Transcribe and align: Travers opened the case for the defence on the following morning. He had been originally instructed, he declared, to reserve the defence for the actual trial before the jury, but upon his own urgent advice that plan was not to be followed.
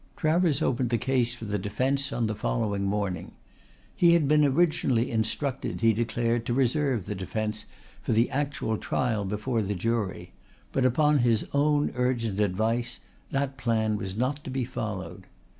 Travers 0.17 0.63
opened 0.63 0.89
the 0.89 0.97
case 0.97 1.35
for 1.35 1.45
the 1.45 1.59
defence 1.59 2.11
on 2.11 2.25
the 2.25 2.33
following 2.33 2.85
morning. 2.85 3.33
He 3.95 4.13
had 4.13 4.27
been 4.27 4.43
originally 4.43 5.11
instructed, 5.11 5.81
he 5.81 5.93
declared, 5.93 6.43
to 6.47 6.55
reserve 6.55 7.05
the 7.05 7.13
defence 7.13 7.65
for 8.01 8.11
the 8.11 8.27
actual 8.31 8.79
trial 8.79 9.25
before 9.25 9.61
the 9.61 9.75
jury, 9.75 10.31
but 10.71 10.85
upon 10.87 11.19
his 11.19 11.45
own 11.53 11.91
urgent 11.93 12.39
advice 12.39 13.01
that 13.29 13.57
plan 13.57 13.95
was 13.95 14.17
not 14.17 14.43
to 14.43 14.49
be 14.49 14.65
followed. 14.65 15.27